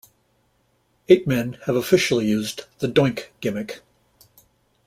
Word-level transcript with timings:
Eight 1.09 1.27
men 1.27 1.59
have 1.67 1.75
officially 1.75 2.25
used 2.25 2.65
the 2.79 2.87
Doink 2.87 3.27
gimmick. 3.39 3.81